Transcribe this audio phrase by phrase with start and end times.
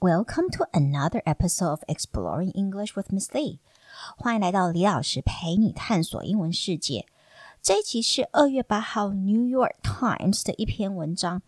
[0.00, 3.58] Welcome to another episode of Exploring English with Miss Lee。
[4.16, 7.06] 欢迎来到李老师陪你探索英文世界。
[7.62, 11.40] 这一集是二月八号《New York Times》的一篇文章。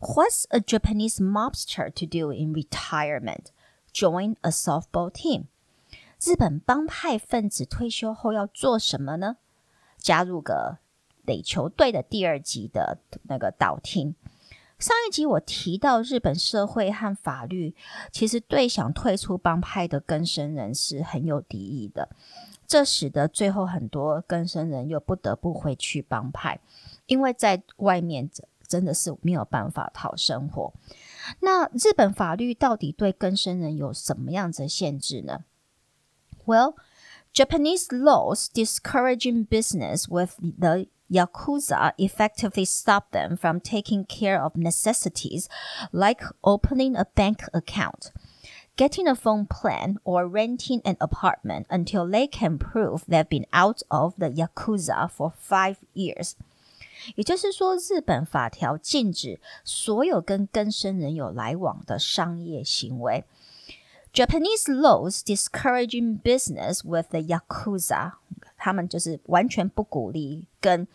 [0.00, 3.46] What's a Japanese mobster to do in retirement?
[3.92, 5.44] Join a softball team。
[6.20, 9.36] 日本帮派分子退休后要做什么呢？
[9.98, 10.78] 加入个
[11.22, 14.16] 垒球队的第二集的那个导听。
[14.79, 17.75] 上一集我提到，日本社会和法律
[18.11, 22.07] 其实对想退出帮派的更生人是很有敌意的，
[22.65, 26.61] 这使得最后很多更生人又不得不回去帮派，
[27.07, 28.29] 因为在外面
[28.65, 30.73] 真的是没有办法讨生活。
[31.41, 35.43] 那日本法律到底对更生人有什么样子的限制呢
[36.45, 36.75] ？Well,
[37.33, 45.48] Japanese laws discouraging business with the Yakuza effectively stop them from taking care of necessities
[45.92, 48.10] like opening a bank account,
[48.76, 53.82] getting a phone plan, or renting an apartment until they can prove they've been out
[53.90, 56.34] of the Yakuza for five years.
[57.16, 63.24] 也就是说，日本法条禁止所有跟更生人有来往的商业行为。
[64.14, 68.12] Japanese laws discouraging business with the Yakuza，
[68.56, 70.86] 他们就是完全不鼓励跟。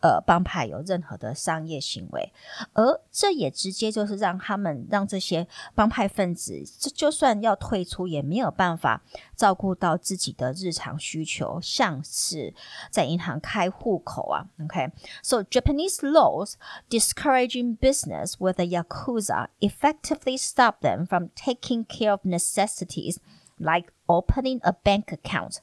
[0.00, 2.32] 呃，帮派有任何的商业行为，
[2.72, 9.02] 而这也直接就是让他们让这些帮派分子，就就算要退出，也没有办法
[9.36, 12.54] 照顾到自己的日常需求，像是
[12.90, 14.46] 在银行开户口啊。
[14.64, 16.54] OK，so Japanese laws
[16.88, 23.18] discouraging business with the Yakuza effectively stop them from taking care of necessities
[23.58, 25.58] like opening a bank account.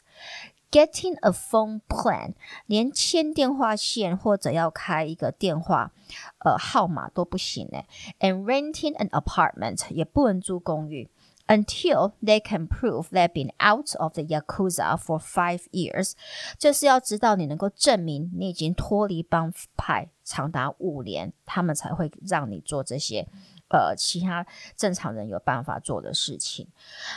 [0.69, 2.33] Getting a phone plan，
[2.65, 5.93] 连牵电话线或者要开一个电话
[6.39, 7.83] 呃号码都不行呢。
[8.19, 11.09] And renting an apartment 也不能租公寓
[11.47, 16.11] ，until they can prove they've been out of the yakuza for five years，
[16.59, 23.25] 就是要知道你能够证明你已经脱离帮派长达五年，他们才会让你做这些
[23.69, 26.67] 呃其他正常人有办法做的事情。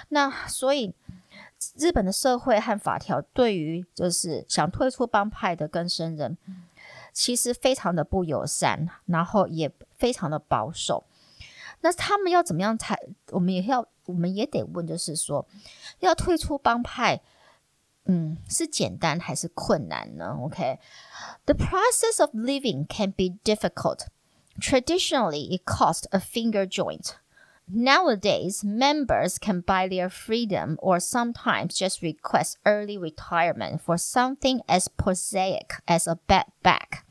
[0.08, 0.94] 那所以。
[1.76, 6.38] 日本的社会和法条对于就是想退出帮派的更生人，
[7.12, 11.04] 其实非常的不友善，然后也非常的保守。
[11.82, 12.98] 那他们要怎么样才？
[13.30, 15.46] 我们也要，我们也得问，就是说，
[16.00, 17.22] 要退出帮派，
[18.04, 24.06] 嗯，是简单还是困难呢？OK，the process of leaving can be difficult.
[24.60, 27.14] Traditionally, it cost a finger joint.
[27.72, 34.88] Nowadays, members can buy their freedom or sometimes just request early retirement for something as
[34.88, 37.06] prosaic as a bad back.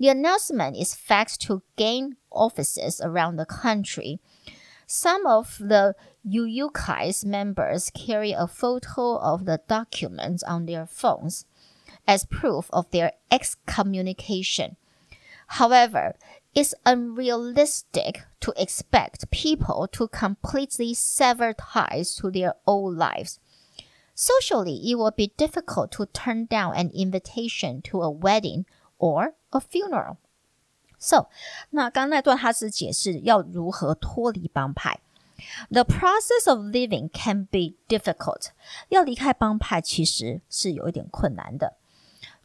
[0.00, 4.18] The announcement is faxed to gang offices around the country.
[4.88, 5.94] Some of the
[6.26, 11.46] UUKI's members carry a photo of the documents on their phones
[12.08, 14.76] as proof of their excommunication.
[15.46, 16.16] However,
[16.55, 23.39] it's unrealistic to expect people to completely sever ties to their old lives.
[24.13, 28.65] Socially, it will be difficult to turn down an invitation to a wedding
[28.99, 30.17] or a funeral.
[30.99, 31.29] So，
[31.71, 34.99] 那刚那段他是解释要如何脱离帮派。
[35.71, 38.49] The process of leaving can be difficult.
[38.89, 41.77] 要离开帮派其实是有一点困难的。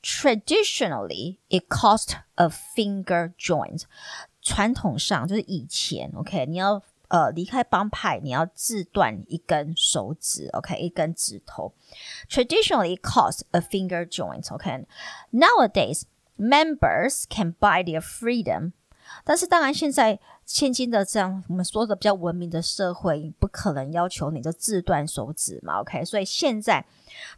[0.02, 3.82] Traditionally, it cost a finger joint.
[4.40, 11.74] 传统上就是以前，OK，你要呃离开帮派，你要自断一根手指，OK，一根指头。
[12.28, 14.52] Traditionally, it cost a finger joint.
[14.54, 14.86] OK,
[15.32, 16.02] nowadays,
[16.38, 18.72] members can buy their freedom.
[19.23, 26.03] 但是当然，现在现今的这样我们说的比较文明的社会，不可能要求你就自断手指嘛，OK？
[26.03, 26.85] 所以现在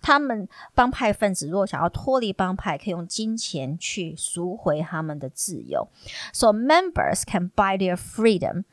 [0.02, 5.88] 他们帮派分子如果想要脱离帮派，可以用金钱去赎回他们的自由。
[6.34, 8.64] So members can buy their freedom,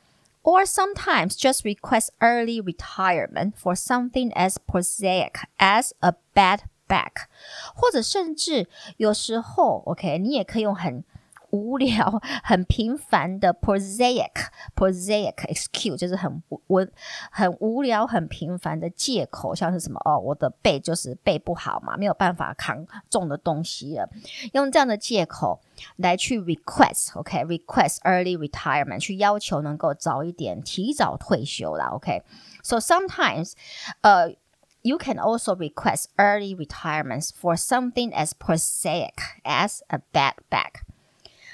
[0.43, 7.27] or sometimes just request early retirement for something as prosaic as a bad back，
[7.75, 10.19] 或者甚至有时候，OK？
[10.19, 11.05] 你也可以用很
[11.52, 14.32] 无聊、很平凡的 prosaic
[14.76, 16.86] prosaic excuse 就是很无
[17.32, 24.10] 很无聊、很平凡的借口，像是什么哦，我的背就是背不好嘛，没有办法扛重的东西了，
[24.52, 25.62] 用这样的借口
[25.96, 28.02] 来去 request，OK，request、okay?
[28.02, 33.54] early retirement，去要求能够早一点提早退休啦，OK，so sometimes，
[34.02, 39.14] 呃、uh,，you can also request early retirements for something as prosaic
[39.44, 40.82] as a bad back。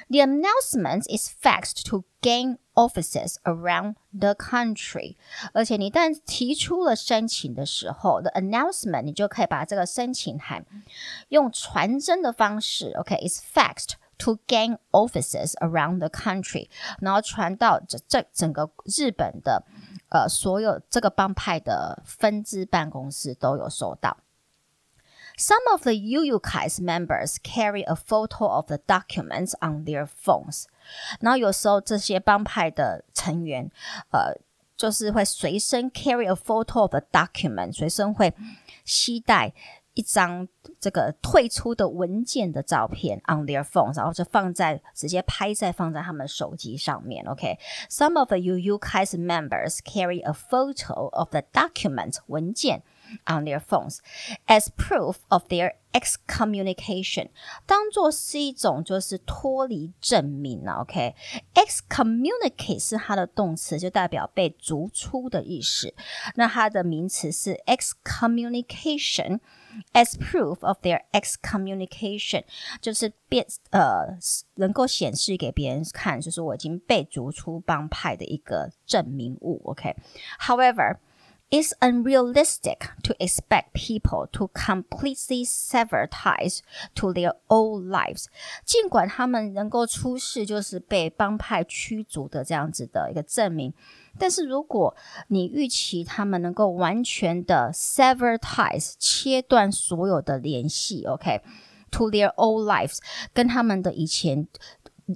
[0.09, 5.17] The announcement is faxed to gang offices around the country。
[5.53, 10.65] 而且你一旦提出了申请的时候，the announcement 你就可以把这个申请函
[11.29, 16.69] 用传真的方式，OK，is、faxed to gang offices around the country，
[17.01, 19.65] 然后传到这这整个日本的
[20.11, 24.17] 呃所有这个帮派的分支办公室都有收到。
[25.38, 30.66] Some of the UUKAI's members carry a photo of the documents on their phones。
[31.20, 33.72] 然后有时候这些帮派的成员，
[34.12, 34.36] 呃，
[34.78, 38.34] 就是会随身 carry a photo of the document，随身会
[38.86, 39.54] 携带
[39.94, 40.48] 一张
[40.80, 47.26] 这个退出的文件的照片 on their phones，然后就放在直接拍在放在他们手机上面。
[47.26, 52.84] OK，some of the UUKAI's members carry a photo of the document 文件。
[53.26, 54.00] on their phones
[54.48, 57.30] as proof of their excommunication，
[57.66, 60.82] 当做是一种就是脱离证明了。
[60.82, 62.80] OK，excommunicate、okay?
[62.80, 65.94] 是它的动词，就代表被逐出的意思。
[66.36, 69.42] 那它的名词是 excommunication
[69.92, 72.46] as proof of their excommunication，
[72.80, 74.18] 就是变呃
[74.56, 79.62] 能够显示给别人看，就是我已经被逐出帮派的一个证明物。
[79.66, 80.98] OK，however、okay?。
[81.54, 86.62] It's unrealistic to expect people to completely sever ties
[86.96, 88.28] to their old lives。
[88.64, 93.74] 尽管他们能够出示就是被帮派驱逐的这样子的一个证明，
[94.18, 94.96] 但是如果
[95.28, 103.00] 你预期他们能够完全的 sever ties，切断所有的联系，OK，to their old lives，
[103.34, 104.48] 跟他们的以前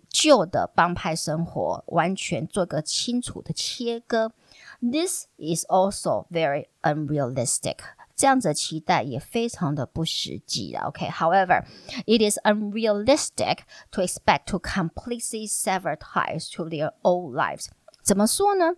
[0.09, 4.33] 旧的帮派生活完全做个清楚的切割。
[4.81, 7.77] This is also very unrealistic.
[8.15, 10.91] 这样子的期待也非常的不实际了。
[10.91, 11.65] Okay, however,
[12.05, 13.59] it is unrealistic
[13.91, 17.67] to expect to completely sever ties to their old lives.
[18.01, 18.75] 怎么说呢？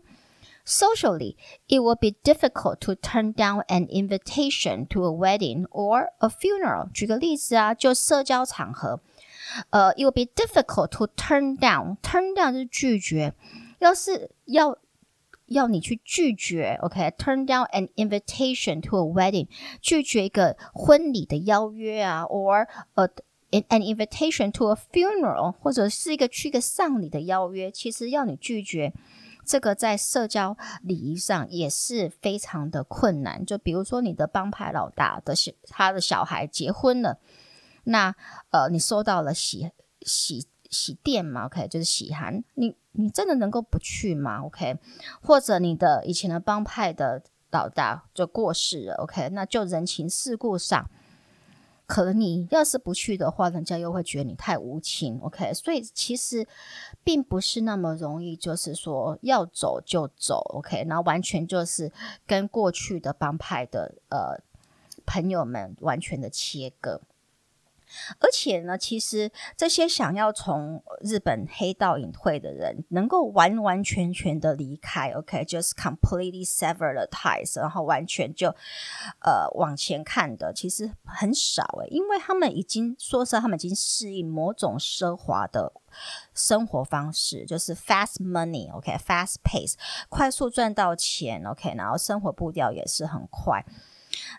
[0.65, 1.37] Socially,
[1.67, 6.89] it will be difficult to turn down an invitation to a wedding or a funeral.
[6.91, 8.99] 举个例子啊，就社交场合，
[9.69, 11.97] 呃，it will be difficult to turn down.
[12.01, 13.33] Turn down 就是拒绝。
[13.79, 14.77] 要是要
[15.52, 19.48] 要你去拒绝，OK，turn down an invitation to a wedding，
[19.80, 23.08] 拒绝一个婚礼的邀约啊，or a
[23.50, 28.92] an invitation to a funeral，或者是一个去一个丧礼的邀约，其实要你拒绝，
[29.44, 33.44] 这个在社交礼仪上也是非常的困难。
[33.44, 35.34] 就比如说你的帮派老大的
[35.68, 37.18] 他的小孩结婚了，
[37.84, 38.14] 那
[38.50, 39.70] 呃你收到了喜
[40.00, 42.74] 喜喜电嘛，OK，就是喜函，你。
[42.92, 44.78] 你真的能够不去吗？OK，
[45.22, 50.88] 或者你的以前的帮派的老大就过世了，OK，那就人情世故上，
[51.86, 56.46] 可能你要是不去的话，人家又会觉得你太无情，OK，所以其实
[57.04, 61.92] 并不是那么容易，就是说要走就走，OK，然后完全就是
[62.26, 64.38] 跟过去的帮派的呃
[65.04, 67.00] 朋友们完全的切割。
[68.18, 78.48] 而且呢，其实这些想要从日本黑道隐退的人，能够完完全全的离开，OK，just、completely sever the ties，然后完全就
[79.20, 85.72] 呃往前看的，其实很少诶，因为他们已经说是他们已经适应某种奢华的
[86.34, 89.74] 生活方式，就是 fast money，OK，fast pace，
[90.08, 93.64] 快速赚到钱，OK，然后生活步调也是很快。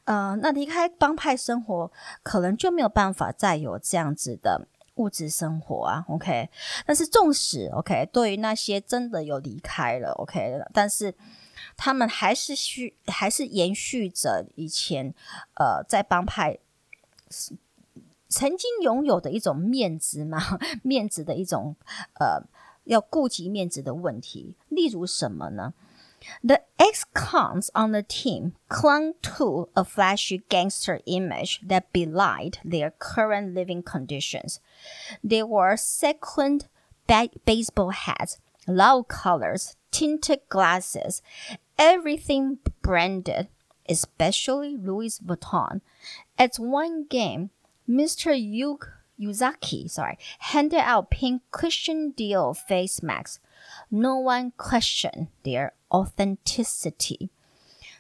[0.05, 6.05] 呃，那离开帮派生活，可能就没有办法再有这样子的物质生活啊。
[6.07, 6.49] OK，
[6.85, 11.15] 但是纵使 OK，对于那些真的有离开了 OK，但是
[11.75, 15.13] 他们还是续还是延续着以前
[15.55, 16.59] 呃在帮派
[18.29, 20.39] 曾经拥有的一种面子嘛，
[20.83, 21.75] 面子的一种
[22.19, 22.43] 呃
[22.83, 24.55] 要顾及面子的问题。
[24.69, 25.73] 例如什么呢
[26.43, 33.83] ？The ex-cons on the team clung to a flashy gangster image that belied their current living
[33.83, 34.59] conditions.
[35.23, 36.67] They wore sequined
[37.07, 41.21] ba baseball hats, loud colors, tinted glasses,
[41.77, 43.47] everything branded,
[43.87, 45.81] especially Louis Vuitton.
[46.37, 47.51] At one game,
[47.87, 48.33] Mr.
[48.35, 48.79] Yu
[49.19, 53.39] Yuzaki, sorry, handed out pink Christian Dior face masks.
[53.91, 57.30] No one questioned their authenticity.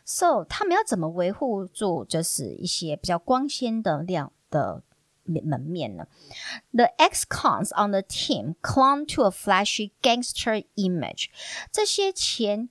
[0.04, 4.82] So 他们要怎么维护住就是一些比较光鲜的亮的
[5.24, 6.06] 门面呢？
[6.72, 11.26] The ex-cons on the team clung to a flashy gangster image.
[11.70, 12.70] 这些前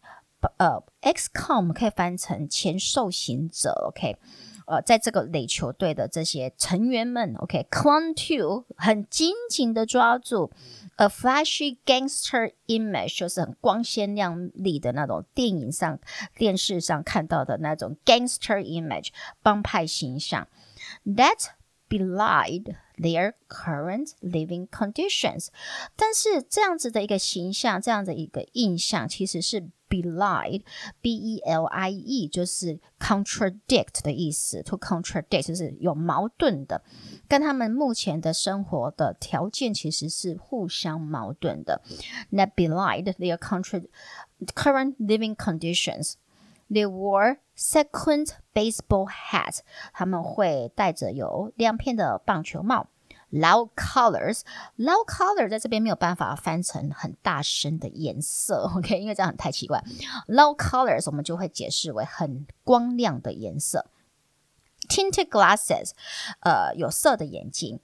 [0.58, 4.18] 呃 ex-con 可以翻成前受刑者，OK。
[4.66, 10.52] 呃，在这个垒球队的这些成员们，OK，clung to 很紧紧的抓住
[10.96, 16.00] A flashy gangster image 就是很光鲜亮丽的那种电影上、
[16.36, 19.10] 电视上看到的那种 gangster image
[19.44, 20.48] 帮派形象。
[21.06, 21.50] That
[21.88, 25.50] belied their current living conditions。
[25.96, 34.62] 但是这样子的一个形象，这样的一个印象，其实是 belied，b e l i e，就是 contradict 的意思。
[34.64, 36.84] To contradict 就是有矛盾的，
[37.28, 41.82] 跟他们目前的生活的条件其实是互相矛盾的。
[42.32, 43.88] That belied their country
[44.56, 49.60] current living conditions。They wore sequined baseball hats。
[49.94, 52.88] 他们会戴着有亮片的棒球帽。
[53.33, 54.43] Loud colors。
[54.77, 59.01] Loud color 在这边没有办法翻成很大声的颜色，OK？
[59.01, 59.83] 因为这样很太奇怪。
[60.29, 63.87] Loud colors 我们就会解释为很光亮的颜色。
[64.89, 65.93] Tinted glasses，
[66.41, 67.81] 呃，有色的眼镜。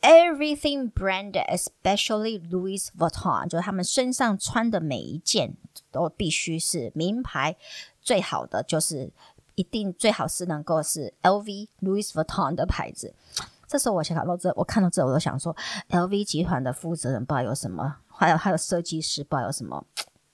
[0.00, 5.56] Everything branded, especially Louis Vuitton，就是他们身上穿的每一件
[5.90, 7.56] 都必须是名牌。
[8.02, 9.10] 最好的就是
[9.54, 13.14] 一定最好是能够是 LV、Louis Vuitton 的牌子。
[13.74, 15.52] 这时候我想到这，我看到这，我都想说
[15.90, 19.84] ，LV 集团的负责人不知道有什么，还有还有设计师不知道有什么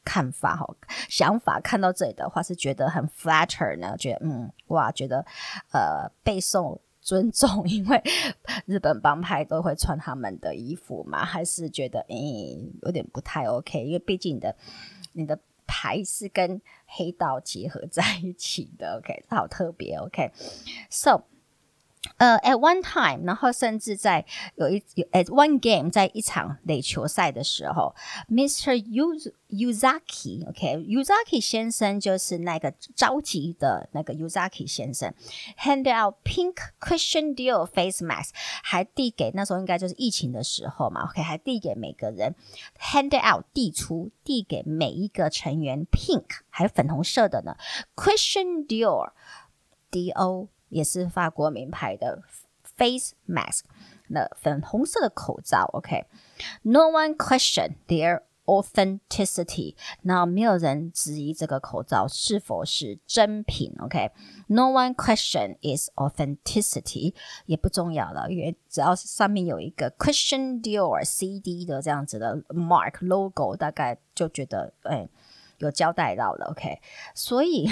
[0.04, 0.68] 看法哈、
[1.08, 1.58] 想法。
[1.58, 5.24] 看到这里的话，是觉得很 flatter 呢，觉得嗯哇，觉得
[5.72, 8.02] 呃备受尊重， 因为
[8.66, 14.54] 日本帮派都会穿他们的衣服嘛，还是觉得嗯有点不太 OK，因为毕竟你的
[15.14, 15.38] 你的。
[15.72, 21.22] 牌是跟黑道结合在一起的，OK，好特别，OK，So，
[22.20, 27.94] 呃，at one time，然后甚至在有一有 at one game，在一场垒球赛的时候
[28.28, 28.74] ，Mr.
[28.76, 29.14] U
[29.48, 35.14] Uzaki，OK，Uzaki 先生就是那个着急的那个 Uzaki 先生
[35.58, 42.34] ，hand out pink Christian Dior face mask，还递给那时候应该就是疫情的时候嘛，OK，还递给每个人
[42.78, 47.56] ，hand out 递出，递给每一个成员 pink，还有粉红色的呢
[47.96, 52.22] ，Christian Dior，D O 也是法国名牌的
[52.62, 53.60] face mask，
[54.08, 67.14] 那粉红色的口罩，OK，No one question their Authenticity，那没有人质疑这个口罩是否是真品，OK？No one question its authenticity，
[67.46, 75.08] 也不重要了，因为只要是上面有一个 Christian Dior CD 的这样子的 mark logo，大概就觉得哎
[75.58, 76.80] 有交代到了，OK？
[77.14, 77.68] 所以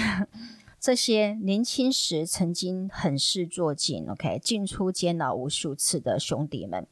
[0.79, 4.39] 这些年轻时曾经狠事做尽，OK？
[4.39, 6.87] 进出监牢无数次的兄弟们。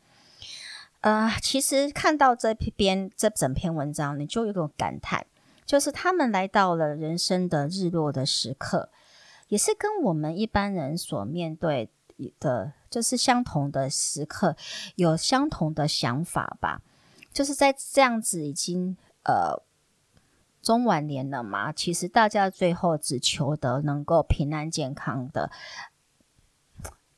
[1.02, 5.26] 呃，其实看到这篇这整篇文章，你就有一种感叹，
[5.66, 8.90] 就是他们来到了人生的日落的时刻，
[9.48, 11.90] 也是跟我们一般人所面对
[12.40, 14.58] 的，就是相同的时刻，
[14.96, 16.82] 有相同的想法吧。
[17.32, 19.62] 就是在这样子已经呃
[20.68, 25.50] 中晚年了嘛，其实大家最后只求得能够平安健康的。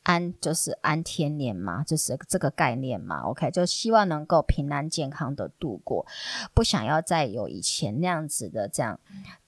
[0.03, 3.22] 安就是安天年嘛，就是这个概念嘛。
[3.24, 6.06] OK，就希望能够平安健康的度过，
[6.53, 9.00] 不想要再有以前那样子的这样，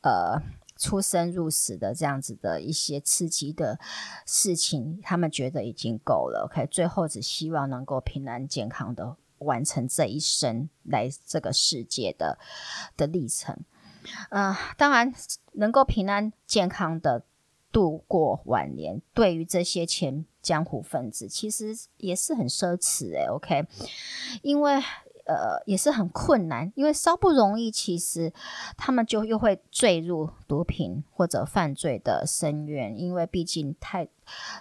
[0.01, 0.41] 呃，
[0.77, 3.79] 出生入死的这样子的一些刺激的
[4.25, 6.49] 事情，他们觉得已经够了。
[6.49, 12.39] OK，最后只希望能够平安健康的完成这一生来这个世界的
[12.97, 13.55] 的历程。
[14.29, 15.13] 呃，当然
[15.53, 17.23] 能够平安健康的
[17.71, 23.65] 度过晚年，对于这些前江湖分子其实也是很奢侈诶 OK，
[24.41, 24.73] 因为
[25.25, 28.33] 呃也是很困难，因为稍不容易，其实
[28.75, 34.07] 他们就又会坠入毒品或者犯罪的深渊，因为毕竟太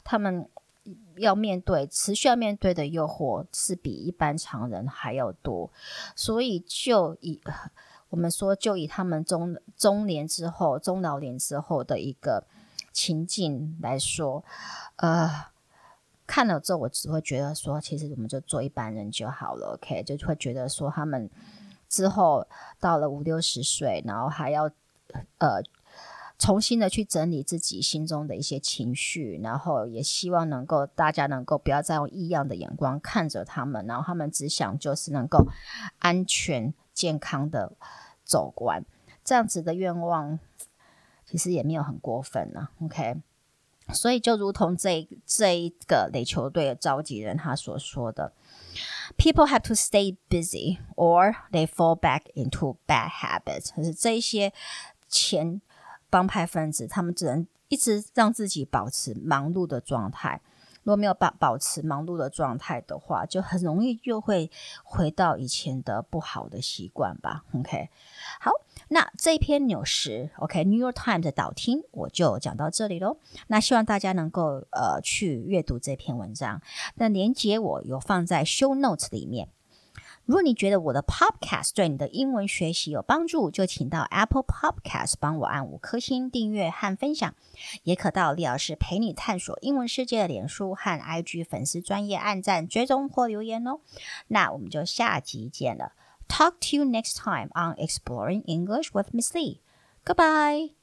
[0.04, 0.48] 他们
[1.16, 5.70] 要面对持续要面对的诱惑是比一般常人还要多，
[6.14, 7.40] 所以就以
[8.10, 12.44] 我们说就以他们中中年之后中老年之后的一个
[12.92, 14.44] 情境来说，
[14.96, 15.46] 呃。
[16.26, 20.04] 看了之后，我只会觉得说，其实我们就做一般人就好了，OK？
[20.04, 21.28] 就会觉得说，他们
[21.88, 22.46] 之后
[22.78, 24.70] 到了五六十岁，然后还要
[25.38, 25.60] 呃
[26.38, 35.48] 重新的去整理自己心中的一些情绪，然后也希望能够大家能够不要再用异样的眼光看着他们，然后他们只想就是能够
[35.98, 37.72] 安全健康的
[38.24, 38.84] 走完，
[39.24, 40.38] 这样子的愿望
[41.24, 43.16] 其实也没有很过分呢，OK？
[43.94, 48.34] 所以，就如同这这一个垒球队的召集人他所说的
[49.16, 54.52] ，“People have to stay busy, or they fall back into bad habits。”就是这些
[55.08, 55.62] 前
[56.10, 60.40] 帮派分子，他们只能一直让自己保持忙碌的状态，
[60.82, 64.50] 如果没有保保持忙碌的状态的话，就很容易就会
[64.82, 67.44] 回到以前的不好的习惯吧。
[67.54, 67.90] OK，
[68.40, 68.50] 好，
[68.88, 73.18] 那这一篇纽时，OK，New York Times 的导听我就讲到这里喽。
[73.48, 76.62] 那希望大家能够呃去阅读这篇文章，
[76.94, 79.48] 那连接我有放在 Show Notes 里面。
[80.24, 87.34] 如果你觉得我的 Podcast 对你的英文学习有帮助，就请到 Apple Podcast 帮我按五颗星订阅和分享，
[87.82, 93.80] 也可到李老师陪你探索英文世界的脸书和 IG 粉丝专业按赞追踪或留言哦。
[94.28, 95.92] 那我们就下集见了
[96.28, 99.58] ，Talk to you next time on Exploring English with Miss Lee.
[100.04, 100.79] Goodbye.